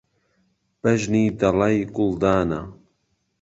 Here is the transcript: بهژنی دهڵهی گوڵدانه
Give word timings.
بهژنی 0.81 1.23
دهڵهی 1.39 1.79
گوڵدانه 1.95 2.61